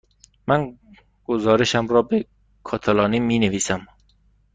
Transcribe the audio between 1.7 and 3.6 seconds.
را به کاتالانی می